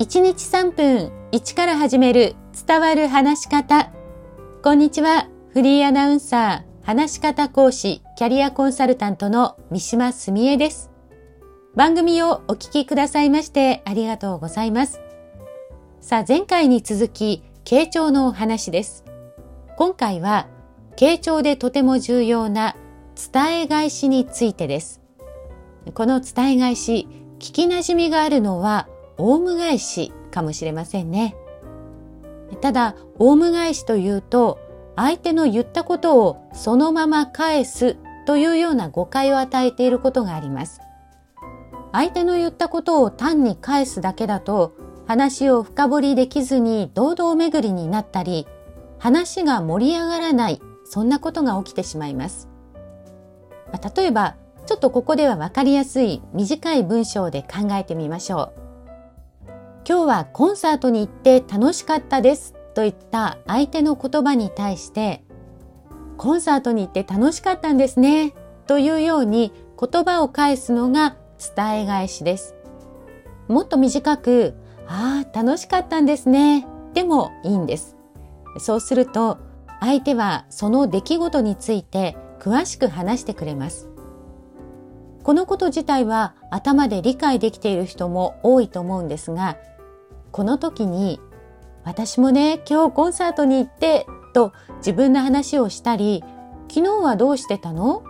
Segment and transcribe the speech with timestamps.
[0.00, 2.34] 1日3分1から始める
[2.66, 3.92] 伝わる話し方。
[4.62, 5.28] こんにちは。
[5.52, 10.90] フリーアナウンサー、話し方講師、キャリアコンサルタントの三島澄江です。
[11.76, 15.02] 番組をお聞きくださいましてありがとうございます。
[16.00, 19.04] さあ、前回に続き、傾聴のお話です。
[19.76, 20.48] 今回は、
[20.96, 22.74] 傾聴でとても重要な
[23.32, 25.02] 伝え返しについてです。
[25.92, 27.06] この伝え返し、
[27.38, 28.88] 聞き馴染みがあるのは
[29.20, 31.36] オウム返しかもしれませんね。
[32.60, 34.58] ただ、オウム返しというと、
[34.96, 37.96] 相手の言ったことをそのまま返す
[38.26, 40.80] というような誤解を与えていることがあります。
[41.92, 44.74] 相手の言ったことを単に返すだけだと、
[45.06, 48.46] 話を深掘りできずに堂々巡りになったり、
[48.98, 52.48] 話が盛り上がらない、そんなことが起きてしまいます。
[53.96, 58.69] 例えば、ちょっとここではわかりやすい短い文章で考えてみましょう。
[59.90, 65.24] 今日はコンサートに行って楽しかったですといった相手の言葉に対して
[66.16, 68.32] コンサートに行って楽しかったんですね
[68.68, 71.16] というように言葉を返すのが
[71.56, 72.54] 伝え返しです。
[73.48, 74.54] もっと短く、
[74.86, 76.68] ああ、楽しかったんですね。
[76.94, 77.96] でもいいんです。
[78.58, 79.38] そうすると
[79.80, 83.88] 相手はその出来事について詳しく話してくれます。
[85.24, 89.56] このこと自体は頭で理解できている人も多いと思うんですが、
[90.32, 91.20] この時に
[91.84, 96.22] 私もね今日コンサートに行ってと自分の話をしたり
[96.68, 98.04] 昨日はどうしてたの？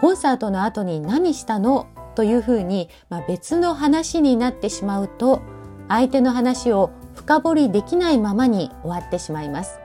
[0.00, 1.86] コンサートの後に何したの？
[2.14, 5.42] というふうに、まあ、別の話になってしまうと
[5.88, 9.78] 相手の話を深掘りできないままに終わってしまいます。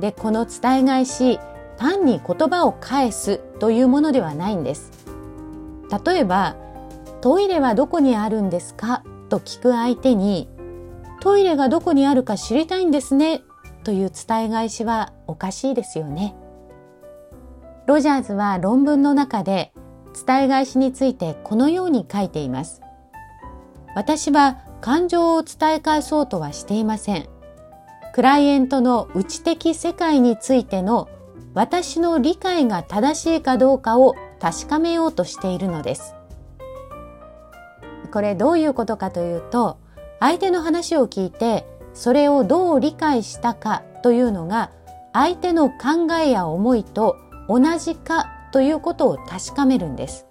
[0.00, 1.38] でこの伝え返し
[1.76, 4.90] 単に言葉を返すというものではないんです。
[6.04, 6.56] 例えば
[7.20, 10.48] 「トイレはどこにあるんですか?」と聞く相手に
[11.20, 13.42] トイレがどこにあるか知りたいんですね
[13.84, 16.34] という伝え返しはおかしいですよね。
[17.86, 19.72] ロジャーズは論文の中で
[20.26, 22.82] 伝え返しについてこのように書いています。
[23.94, 27.28] 私は感情を伝え返そうとはしていません。
[28.12, 31.08] クライエントの内的世界についての
[31.54, 36.17] 私の理解が正しいかどうかを確かめようとしているのです。
[38.08, 39.78] これどういうことかというと
[40.20, 44.70] 相手の話を聞いてそれをどう理解したかというのが
[45.12, 47.16] 相手の考えや思いと
[47.48, 50.26] 同じかということを確かめるんです。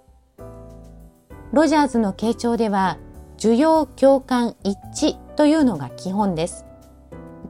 [1.52, 2.98] ロジャーズの傾聴では
[3.38, 6.64] 受容共感一致というのが基本です。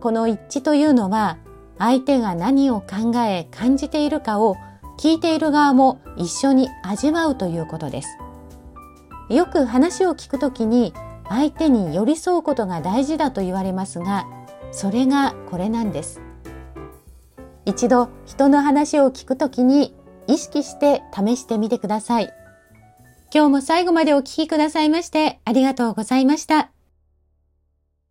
[0.01, 1.39] この一致というのは
[1.79, 4.57] 相手が何を考え感じているかを
[4.99, 8.19] 聞いている側も一緒に味わうということです。
[9.29, 10.95] よく話を聞くときに
[11.29, 14.27] 相手に寄り添うことが大事だと言われますが、
[14.73, 16.21] それがこれなんです。
[17.65, 19.95] 一度人の話を聞くときに
[20.27, 22.33] 意識して試してみてください。
[23.33, 26.78] 今日も最後までお聴きくださいましてありがとうございました。